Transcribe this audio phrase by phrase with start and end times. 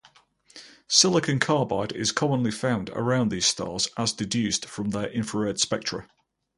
[0.87, 6.07] Silicon carbide is commonly found around these stars, as deduced from their infrared spectra.